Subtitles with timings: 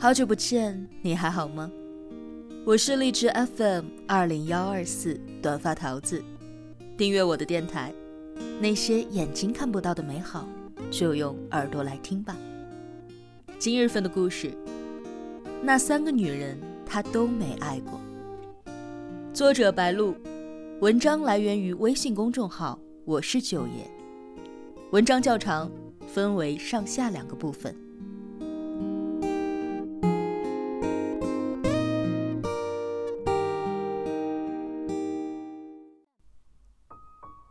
[0.00, 1.68] 好久不见，你还好吗？
[2.64, 6.22] 我是荔枝 FM 二零幺二四短发桃子，
[6.96, 7.92] 订阅我的电台。
[8.60, 10.48] 那些眼睛看不到的美好，
[10.88, 12.36] 就用耳朵来听吧。
[13.58, 14.56] 今日份的故事，
[15.64, 18.00] 那三个女人她都没爱过。
[19.34, 20.14] 作者白露，
[20.78, 23.90] 文章来源于微信公众号“我是九爷”。
[24.92, 25.68] 文章较长，
[26.06, 27.74] 分为上下两个部分。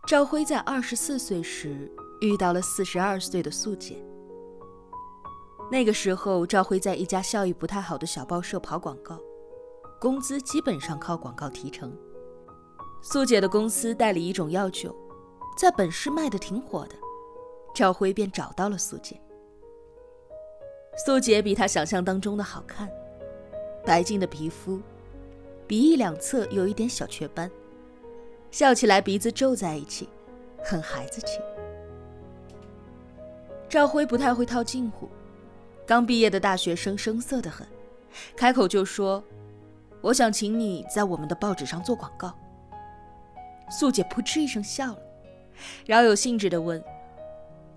[0.07, 4.02] 赵辉在二十四岁时遇到了四十二岁的素姐。
[5.70, 9.20] 那个时候，赵辉在一家效益不太好的小报社跑广告，
[9.99, 11.93] 工资基本上靠广告提成。
[13.02, 14.95] 素姐的公司代理一种药酒，
[15.57, 16.95] 在本市卖的挺火的，
[17.75, 19.19] 赵辉便找到了素姐。
[21.05, 22.89] 素姐比他想象当中的好看，
[23.85, 24.80] 白净的皮肤，
[25.67, 27.52] 鼻翼两侧有一点小雀斑。
[28.52, 30.09] 笑起来鼻子皱在一起，
[30.64, 31.40] 很孩子气。
[33.70, 35.09] 赵辉不太会套近乎，
[35.86, 37.68] 刚毕业的大学生生涩得很，
[38.36, 39.22] 开口就说
[40.02, 42.34] ：“我想请你在我们的报纸上做广告。”
[43.70, 45.00] 素姐扑哧一声笑了，
[45.86, 46.81] 饶有兴致地问：“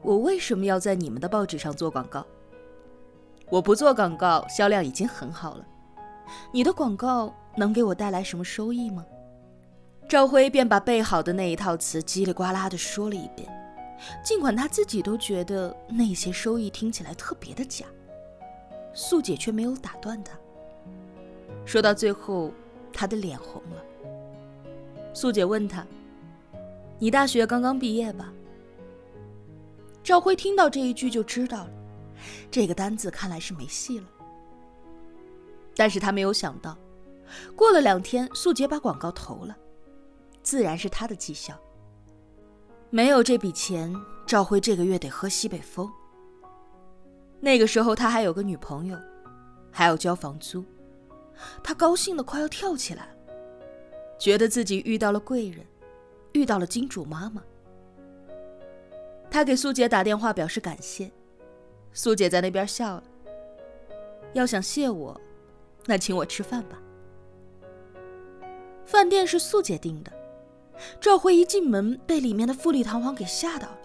[0.03, 2.25] 我为什么要在你们的报纸上做广告？
[3.51, 5.67] 我不做广告，销量已经很好了。
[6.53, 9.05] 你的广告能给我带来什么收益吗？”
[10.11, 13.49] 赵辉便把背好的那一套词叽里呱啦地说了一遍，
[14.25, 17.87] 尽管他自己都觉得那些收益听起来特别的假。
[18.93, 20.37] 素姐却没有打断他。
[21.65, 22.53] 说到最后，
[22.93, 24.75] 他的脸红了。
[25.15, 25.87] 素姐问他
[26.99, 28.33] ：“你大学刚刚毕业吧？”
[30.03, 31.71] 赵辉听到这一句就知道了，
[32.51, 34.09] 这个单子看来是没戏了。
[35.77, 36.77] 但是他没有想到，
[37.55, 39.57] 过了两天，素姐把广告投了。
[40.51, 41.57] 自然是他的绩效。
[42.91, 43.95] 没有这笔钱，
[44.27, 45.89] 赵辉这个月得喝西北风。
[47.39, 48.99] 那个时候他还有个女朋友，
[49.71, 50.65] 还要交房租，
[51.63, 53.15] 他高兴的快要跳起来，
[54.19, 55.65] 觉得自己遇到了贵人，
[56.33, 57.41] 遇到了金主妈妈。
[59.31, 61.13] 他给苏姐打电话表示感谢，
[61.93, 63.05] 苏姐在那边笑了。
[64.33, 65.21] 要想谢我，
[65.87, 66.77] 那请我吃饭吧。
[68.85, 70.11] 饭店是素姐订的。
[71.01, 73.79] 赵辉一进门，被里面的富丽堂皇给吓到了。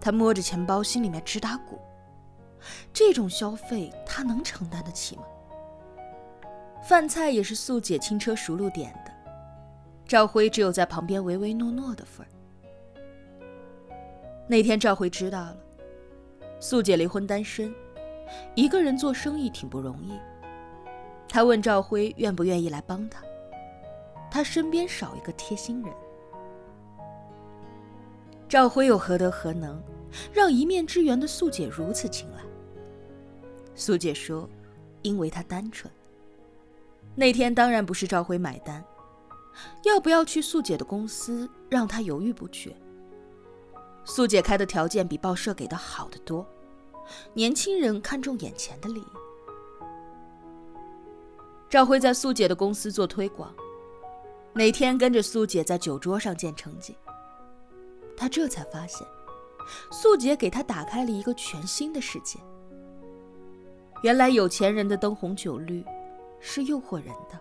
[0.00, 1.78] 他摸着钱包，心里面直打鼓。
[2.92, 5.22] 这种消费，他能承担得起吗？
[6.82, 9.12] 饭菜也是素姐轻车熟路点的，
[10.06, 12.30] 赵辉只有在旁边唯唯诺诺的份儿。
[14.48, 15.56] 那天赵辉知道了，
[16.58, 17.72] 素姐离婚单身，
[18.54, 20.18] 一个人做生意挺不容易。
[21.28, 23.22] 他问赵辉愿不愿意来帮他。
[24.32, 25.92] 他身边少一个贴心人，
[28.48, 29.78] 赵辉又何德何能，
[30.32, 32.42] 让一面之缘的素姐如此青睐？
[33.74, 34.48] 素姐说
[35.02, 35.92] ：“因为他单纯。”
[37.14, 38.82] 那天当然不是赵辉买单，
[39.84, 42.74] 要不要去素姐的公司，让他犹豫不决。
[44.02, 46.46] 素姐开的条件比报社给的好得多，
[47.34, 49.86] 年轻人看重眼前的利益。
[51.68, 53.54] 赵辉在素姐的公司做推广。
[54.54, 56.94] 每天跟着苏姐在酒桌上见成绩，
[58.16, 59.06] 他这才发现，
[59.90, 62.38] 素姐给他打开了一个全新的世界。
[64.02, 65.82] 原来有钱人的灯红酒绿，
[66.38, 67.40] 是诱惑人的。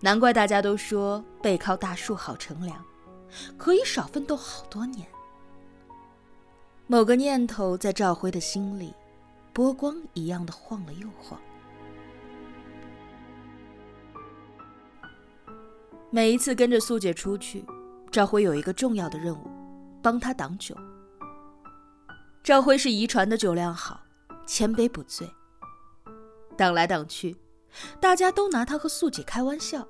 [0.00, 2.84] 难怪大家都说背靠大树好乘凉，
[3.56, 5.06] 可以少奋斗好多年。
[6.88, 8.92] 某个念头在赵辉的心里，
[9.52, 11.40] 波光一样的晃了又晃。
[16.10, 17.64] 每一次跟着素姐出去，
[18.10, 19.50] 赵辉有一个重要的任务，
[20.02, 20.74] 帮她挡酒。
[22.42, 24.00] 赵辉是遗传的酒量好，
[24.46, 25.28] 千杯不醉。
[26.56, 27.36] 挡来挡去，
[28.00, 29.86] 大家都拿他和素姐开玩笑，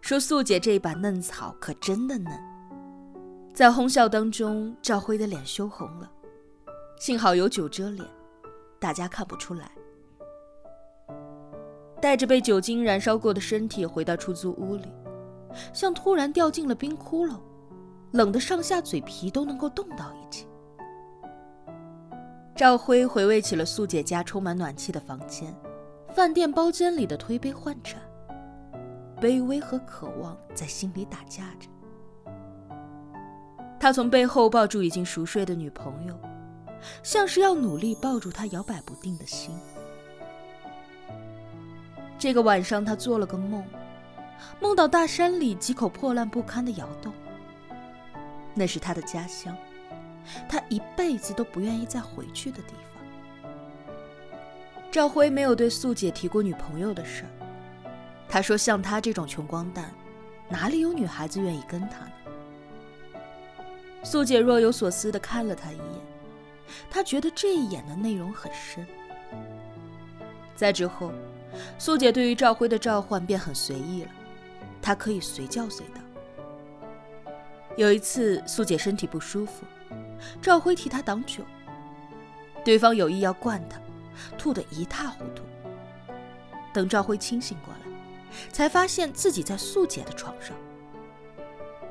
[0.00, 2.32] 说素姐这一把嫩草可真的嫩。
[3.54, 6.10] 在哄笑当中，赵辉的脸羞红了，
[6.98, 8.04] 幸好有酒遮脸，
[8.80, 9.70] 大家看不出来。
[12.00, 14.92] 带着被酒精燃烧过的身体回到出租屋里。
[15.72, 17.38] 像突然掉进了冰窟窿，
[18.12, 20.46] 冷得上下嘴皮都能够冻到一起。
[22.54, 25.54] 赵辉回味起了素姐家充满暖气的房间，
[26.14, 28.00] 饭店包间里的推杯换盏，
[29.20, 31.68] 卑微和渴望在心里打架着。
[33.80, 36.16] 他从背后抱住已经熟睡的女朋友，
[37.02, 39.56] 像是要努力抱住他摇摆不定的心。
[42.18, 43.64] 这个晚上，他做了个梦，
[44.60, 47.12] 梦到大山里几口破烂不堪的窑洞。
[48.54, 49.56] 那是他的家乡，
[50.48, 53.02] 他一辈子都不愿意再回去的地方。
[54.90, 57.30] 赵辉没有对素姐提过女朋友的事儿，
[58.28, 59.90] 他说：“像他这种穷光蛋，
[60.48, 62.12] 哪里有女孩子愿意跟他呢？”
[64.04, 65.86] 素姐若有所思地看了他一眼，
[66.90, 68.86] 她觉得这一眼的内容很深。
[70.54, 71.12] 在之后。
[71.78, 74.10] 素姐对于赵辉的召唤便很随意了，
[74.82, 76.00] 她可以随叫随到。
[77.76, 79.64] 有一次，素姐身体不舒服，
[80.42, 81.42] 赵辉替她挡酒，
[82.64, 83.80] 对方有意要灌她，
[84.36, 85.42] 吐得一塌糊涂。
[86.74, 87.80] 等赵辉清醒过来，
[88.50, 90.56] 才发现自己在素姐的床上。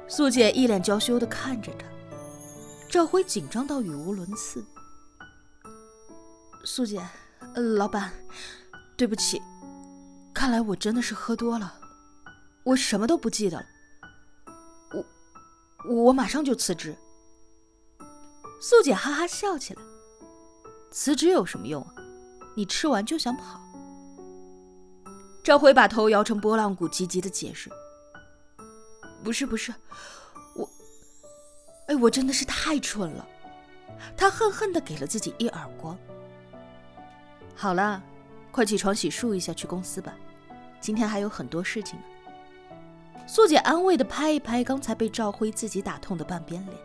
[0.07, 1.85] 素姐一脸娇羞地看着他，
[2.89, 4.63] 赵辉紧张到语无伦次。
[6.65, 7.01] 素姐，
[7.55, 8.11] 呃，老板。
[8.97, 9.41] 对不起，
[10.31, 11.73] 看来我真的是喝多了，
[12.71, 13.65] 我什么都不记得了。
[15.83, 16.97] 我我马上就辞职。
[18.61, 19.81] 素姐哈哈笑起来，
[20.89, 21.93] 辞职有什么用啊？
[22.55, 23.59] 你吃完就想跑。
[25.43, 27.69] 赵辉把头摇成波浪鼓，急急的解释
[29.23, 29.73] ：“不是不是，
[30.55, 30.69] 我……
[31.87, 33.27] 哎，我真的是太蠢了。”
[34.15, 35.97] 他恨恨的给了自己一耳光。
[37.53, 38.01] 好了。
[38.51, 40.13] 快起床洗漱一下，去公司吧。
[40.81, 42.05] 今天还有很多事情呢。
[43.27, 46.77] 素姐安慰的拍一拍刚才被赵辉自己打痛的半边脸。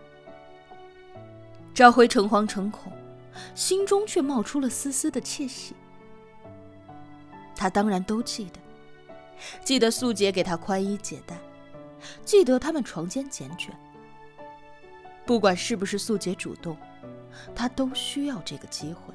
[1.74, 2.92] 赵辉诚惶诚恐，
[3.54, 5.74] 心中却冒出了丝丝的窃喜。
[7.54, 8.60] 他当然都记得，
[9.64, 11.36] 记得素姐给他宽衣解带，
[12.24, 13.70] 记得他们床间缱绻。
[15.24, 16.76] 不管是不是素姐主动，
[17.54, 19.12] 他都需要这个机会。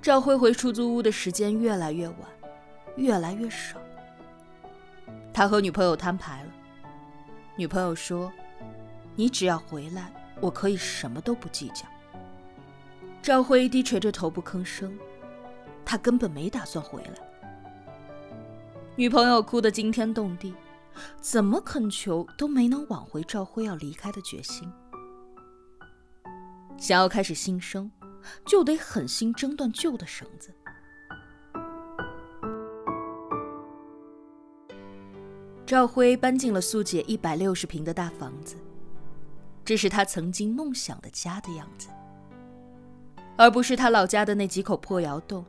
[0.00, 2.18] 赵辉回出租屋的时间越来越晚，
[2.96, 3.78] 越来越少。
[5.38, 6.52] 他和女朋友摊牌了，
[7.54, 8.32] 女朋友说
[9.14, 11.86] ：“你只要回来，我可以什么都不计较。”
[13.22, 14.98] 赵辉低垂着头不吭声，
[15.84, 17.12] 他根本没打算回来。
[18.96, 20.52] 女朋友哭得惊天动地，
[21.20, 24.68] 怎么恳求都没能挽回赵辉要离开的决心。
[26.76, 27.88] 想要开始新生。
[28.44, 30.52] 就得狠心挣断旧的绳子。
[35.68, 38.56] 赵辉搬进了素姐一百六十平的大房子，
[39.66, 41.88] 这是他曾经梦想的家的样子，
[43.36, 45.44] 而不是他老家的那几口破窑洞，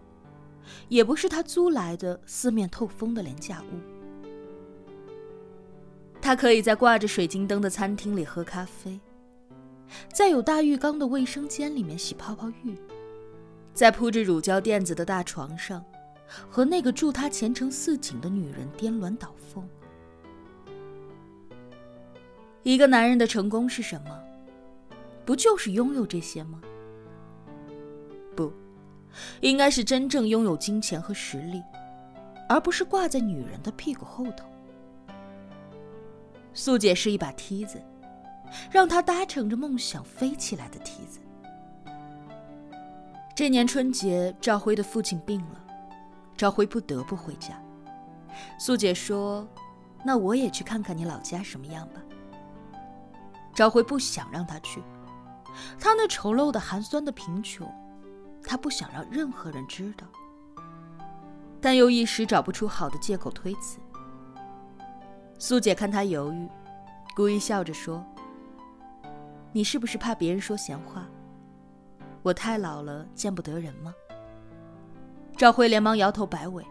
[0.89, 3.79] 也不是他租来的四面透风的廉价屋。
[6.21, 8.99] 他可以在挂着水晶灯的餐厅里喝咖啡。
[10.11, 12.75] 在有大浴缸的卫生间里面洗泡泡浴，
[13.73, 15.81] 在铺着乳胶垫子的大床上，
[16.49, 19.65] 和那个祝他前程似锦的女人颠鸾倒凤。
[22.69, 24.23] 一个男人的成功是什么？
[25.25, 26.61] 不就是拥有这些吗？
[28.35, 28.53] 不，
[29.41, 31.63] 应该是真正拥有金钱和实力，
[32.47, 34.45] 而不是挂在女人的屁股后头。
[36.53, 37.81] 素姐是一把梯子。
[38.71, 41.19] 让他搭乘着梦想飞起来的梯子。
[43.35, 45.61] 这年春节，赵辉的父亲病了，
[46.37, 47.59] 赵辉不得不回家。
[48.59, 49.47] 素姐说
[50.05, 52.01] ：“那我也去看看你老家什么样吧。”
[53.59, 54.81] 赵辉不想让他去，
[55.77, 57.69] 他那丑陋的、寒酸的贫穷，
[58.41, 60.07] 他不想让任何人知道，
[61.59, 63.77] 但又一时找不出好的借口推辞。
[65.37, 66.47] 素姐看他犹豫，
[67.13, 68.01] 故意笑着说。
[69.51, 71.05] 你是不是怕别人说闲话？
[72.21, 73.93] 我太老了，见不得人吗？
[75.35, 76.65] 赵辉连忙摇头摆尾：“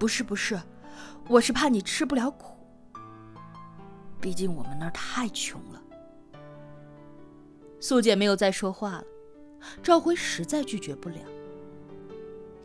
[0.00, 0.58] 不是不是，
[1.28, 2.57] 我是怕你吃不了苦。
[4.20, 5.82] 毕竟我们那儿太穷了。”
[7.80, 9.04] 素姐没有再说话了。
[9.82, 11.16] 赵辉实在拒绝不了。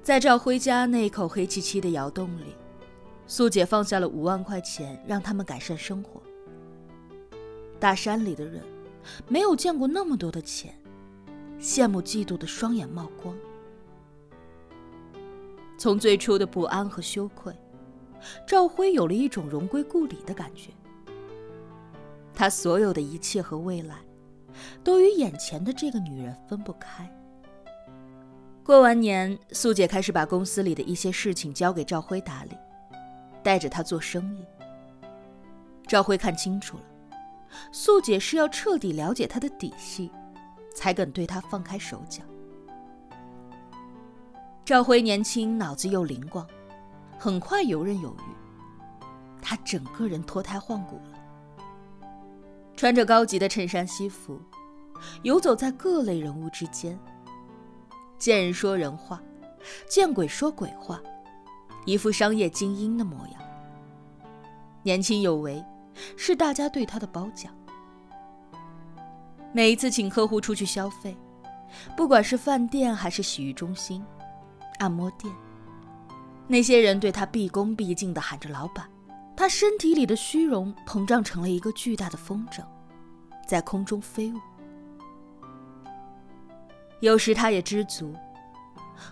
[0.01, 2.55] 在赵辉家那一口黑漆漆的窑洞里，
[3.27, 6.21] 素姐放下了五万块钱，让他们改善生活。
[7.79, 8.61] 大山里的人。
[9.27, 10.73] 没有见过那么多的钱，
[11.59, 13.35] 羡慕嫉妒的双眼冒光。
[15.77, 17.53] 从最初的不安和羞愧，
[18.47, 20.71] 赵辉有了一种荣归故里的感觉。
[22.35, 23.97] 他所有的一切和未来，
[24.83, 27.09] 都与眼前的这个女人分不开。
[28.63, 32.57] 过完年，素姐开始把公司里的一些事情交给赵辉打理，
[33.43, 34.45] 带着他做生意。
[35.85, 36.83] 赵辉看清楚了。
[37.71, 40.09] 素姐是要彻底了解他的底细，
[40.73, 42.23] 才肯对他放开手脚。
[44.65, 46.47] 赵辉年轻，脑子又灵光，
[47.19, 49.03] 很快游刃有余。
[49.41, 51.19] 他整个人脱胎换骨了，
[52.83, 54.37] 穿着高级的衬衫西服，
[55.21, 56.99] 游走在各类人物之间，
[58.17, 59.23] 见人说人话，
[59.89, 61.01] 见鬼说鬼话，
[61.85, 63.41] 一副商业精英的模样。
[64.81, 65.63] 年轻有为，
[66.17, 67.55] 是大家对他的褒奖。
[69.53, 71.15] 每一次请客户出去消费，
[71.95, 74.03] 不管是饭店还是洗浴中心、
[74.79, 75.33] 按摩店，
[76.49, 78.85] 那些人对他毕恭毕敬地喊着“老板”，
[79.37, 82.61] 他身体里的虚荣膨胀成了一个巨大的风筝，
[83.47, 84.39] 在空中飞舞。
[86.99, 88.15] 有时他也知足，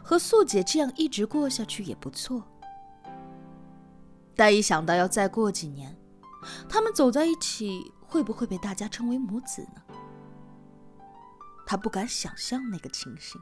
[0.01, 2.43] 和素姐这样一直过下去也不错。
[4.35, 5.95] 但一想到要再过几年，
[6.69, 9.81] 他们走在一起，会不会被大家称为母子呢？
[11.65, 13.39] 他不敢想象那个情形。